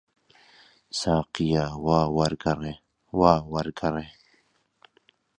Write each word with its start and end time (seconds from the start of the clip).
ساقییا، 0.99 1.65
وا 1.85 1.99
وەرگەڕێ، 2.17 2.73
وا 3.19 3.33
وەرگەڕێ! 3.51 4.07